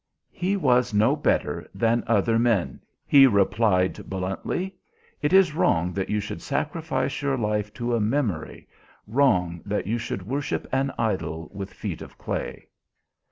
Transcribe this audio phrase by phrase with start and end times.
[0.31, 4.73] "He was no better than other men," he replied bluntly.
[5.21, 8.67] "It is wrong that you should sacrifice your life to a memory,
[9.05, 12.67] wrong that you should worship an idol with feet of clay."